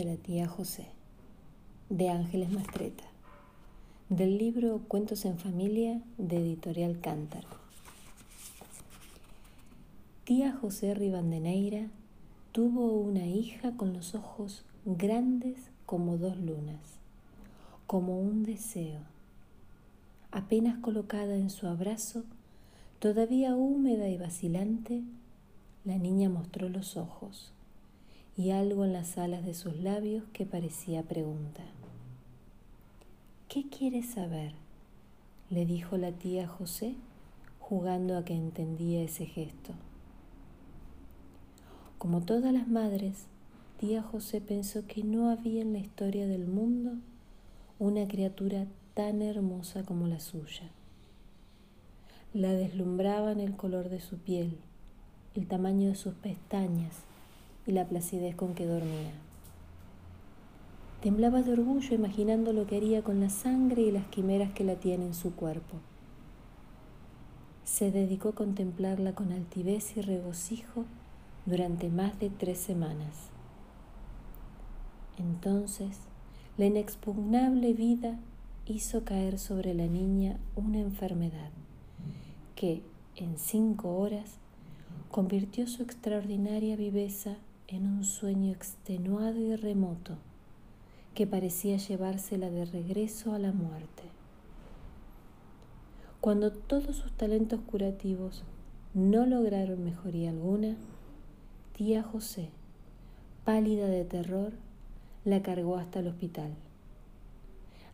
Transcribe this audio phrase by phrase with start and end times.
[0.00, 0.86] tía José,
[1.90, 3.04] de Ángeles Mastreta,
[4.08, 7.48] del libro Cuentos en Familia de Editorial Cántaro.
[10.24, 11.88] Tía José Ribandeneira
[12.50, 16.80] tuvo una hija con los ojos grandes como dos lunas,
[17.86, 19.00] como un deseo.
[20.30, 22.24] Apenas colocada en su abrazo,
[23.00, 25.02] todavía húmeda y vacilante,
[25.84, 27.52] la niña mostró los ojos
[28.40, 31.62] y algo en las alas de sus labios que parecía pregunta.
[33.48, 34.52] ¿Qué quieres saber?
[35.50, 36.94] le dijo la tía José,
[37.58, 39.74] jugando a que entendía ese gesto.
[41.98, 43.26] Como todas las madres,
[43.78, 46.92] tía José pensó que no había en la historia del mundo
[47.78, 48.64] una criatura
[48.94, 50.70] tan hermosa como la suya.
[52.32, 54.56] La deslumbraban el color de su piel,
[55.34, 57.04] el tamaño de sus pestañas,
[57.66, 59.12] y la placidez con que dormía.
[61.02, 64.76] Temblaba de orgullo imaginando lo que haría con la sangre y las quimeras que la
[64.76, 65.78] tiene en su cuerpo.
[67.64, 70.84] Se dedicó a contemplarla con altivez y regocijo
[71.46, 73.30] durante más de tres semanas.
[75.18, 75.98] Entonces,
[76.58, 78.18] la inexpugnable vida
[78.66, 81.50] hizo caer sobre la niña una enfermedad
[82.56, 82.82] que,
[83.16, 84.36] en cinco horas,
[85.10, 87.36] convirtió su extraordinaria viveza
[87.70, 90.16] en un sueño extenuado y remoto
[91.14, 94.02] que parecía llevársela de regreso a la muerte.
[96.20, 98.42] Cuando todos sus talentos curativos
[98.92, 100.76] no lograron mejoría alguna,
[101.72, 102.48] tía José,
[103.44, 104.52] pálida de terror,
[105.24, 106.50] la cargó hasta el hospital.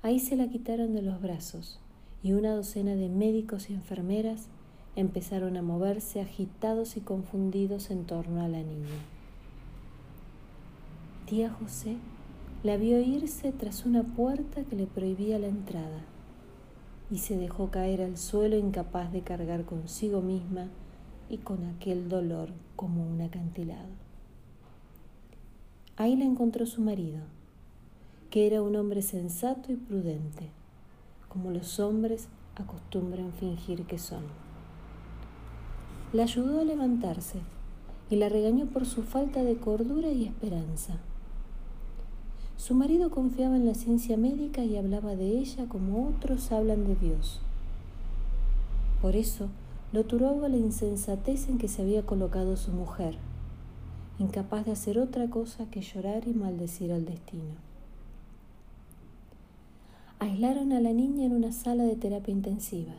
[0.00, 1.80] Ahí se la quitaron de los brazos
[2.22, 4.48] y una docena de médicos y enfermeras
[4.94, 9.15] empezaron a moverse agitados y confundidos en torno a la niña.
[11.26, 11.96] Tía José
[12.62, 16.04] la vio irse tras una puerta que le prohibía la entrada
[17.10, 20.68] y se dejó caer al suelo incapaz de cargar consigo misma
[21.28, 23.88] y con aquel dolor como un acantilado.
[25.96, 27.22] Ahí la encontró su marido,
[28.30, 30.50] que era un hombre sensato y prudente,
[31.28, 34.22] como los hombres acostumbran fingir que son.
[36.12, 37.40] La ayudó a levantarse
[38.10, 41.00] y la regañó por su falta de cordura y esperanza.
[42.56, 46.96] Su marido confiaba en la ciencia médica y hablaba de ella como otros hablan de
[46.96, 47.40] Dios.
[49.02, 49.48] Por eso
[49.92, 53.18] lo turbaba la insensatez en que se había colocado su mujer,
[54.18, 57.54] incapaz de hacer otra cosa que llorar y maldecir al destino.
[60.18, 62.94] Aislaron a la niña en una sala de terapia intensiva,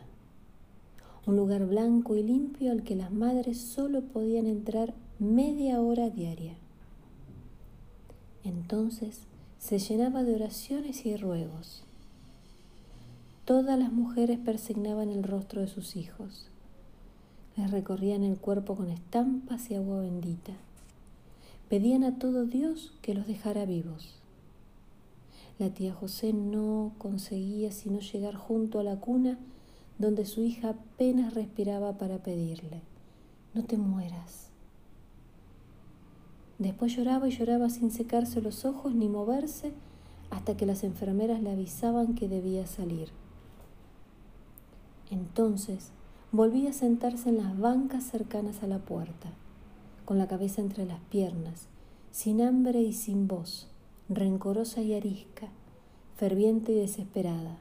[1.25, 6.53] un lugar blanco y limpio al que las madres solo podían entrar media hora diaria.
[8.43, 9.21] Entonces
[9.59, 11.83] se llenaba de oraciones y ruegos.
[13.45, 16.47] Todas las mujeres persignaban el rostro de sus hijos.
[17.55, 20.53] Les recorrían el cuerpo con estampas y agua bendita.
[21.69, 24.15] Pedían a todo Dios que los dejara vivos.
[25.59, 29.37] La tía José no conseguía sino llegar junto a la cuna
[29.97, 32.81] donde su hija apenas respiraba para pedirle,
[33.53, 34.49] no te mueras,
[36.59, 39.73] Después lloraba y lloraba sin secarse los ojos ni moverse
[40.31, 43.09] hasta que las enfermeras le avisaban que debía salir.
[45.09, 45.91] Entonces
[46.31, 49.29] volvía a sentarse en las bancas cercanas a la puerta,
[50.05, 51.67] con la cabeza entre las piernas,
[52.11, 53.67] sin hambre y sin voz,
[54.09, 55.49] rencorosa y arisca,
[56.15, 57.59] ferviente y desesperada.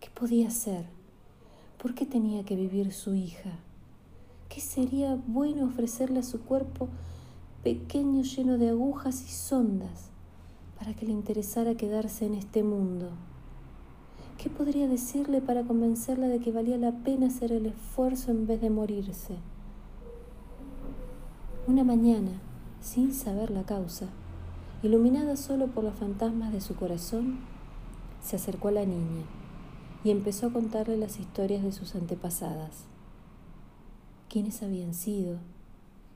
[0.00, 0.86] ¿Qué podía hacer?
[1.80, 3.58] ¿Por qué tenía que vivir su hija?
[4.48, 6.88] ¿Qué sería bueno ofrecerle a su cuerpo
[7.64, 10.10] pequeño lleno de agujas y sondas
[10.78, 13.08] para que le interesara quedarse en este mundo.
[14.36, 18.60] ¿Qué podría decirle para convencerla de que valía la pena hacer el esfuerzo en vez
[18.60, 19.36] de morirse?
[21.66, 22.32] Una mañana,
[22.82, 24.08] sin saber la causa,
[24.82, 27.38] iluminada solo por los fantasmas de su corazón,
[28.22, 29.24] se acercó a la niña
[30.04, 32.84] y empezó a contarle las historias de sus antepasadas.
[34.28, 35.38] ¿Quiénes habían sido?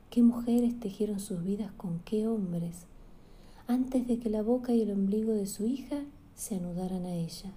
[0.09, 2.85] Qué mujeres tejieron sus vidas con qué hombres,
[3.67, 6.01] antes de que la boca y el ombligo de su hija
[6.35, 7.51] se anudaran a ella.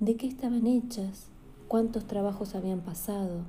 [0.00, 1.26] ¿De qué estaban hechas?
[1.68, 3.42] ¿Cuántos trabajos habían pasado?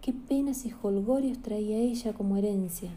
[0.00, 2.90] ¿Qué penas y holgorios traía ella como herencia?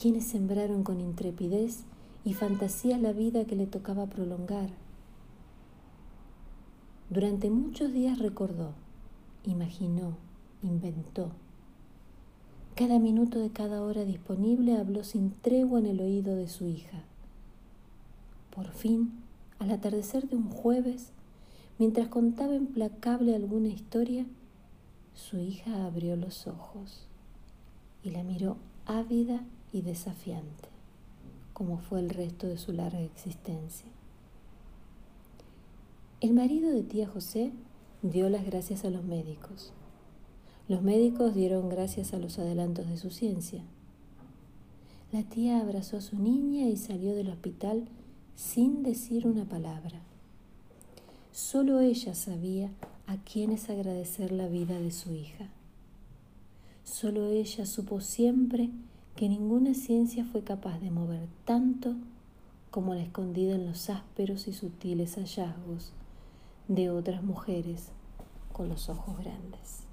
[0.00, 1.84] ¿Quiénes sembraron con intrepidez
[2.24, 4.70] y fantasía la vida que le tocaba prolongar?
[7.10, 8.72] Durante muchos días recordó,
[9.44, 10.16] imaginó,
[10.62, 11.32] inventó
[12.74, 17.04] Cada minuto de cada hora disponible habló sin tregua en el oído de su hija.
[18.50, 19.12] Por fin,
[19.60, 21.12] al atardecer de un jueves,
[21.78, 24.26] mientras contaba implacable alguna historia,
[25.14, 27.06] su hija abrió los ojos
[28.02, 28.56] y la miró
[28.86, 30.68] ávida y desafiante,
[31.52, 33.86] como fue el resto de su larga existencia.
[36.20, 37.52] El marido de tía José
[38.02, 39.72] dio las gracias a los médicos.
[40.66, 43.62] Los médicos dieron gracias a los adelantos de su ciencia.
[45.12, 47.84] La tía abrazó a su niña y salió del hospital
[48.34, 50.00] sin decir una palabra.
[51.32, 52.70] Solo ella sabía
[53.06, 55.50] a quiénes agradecer la vida de su hija.
[56.82, 58.70] Solo ella supo siempre
[59.16, 61.94] que ninguna ciencia fue capaz de mover tanto
[62.70, 65.92] como la escondida en los ásperos y sutiles hallazgos
[66.68, 67.90] de otras mujeres
[68.52, 69.84] con los ojos grandes.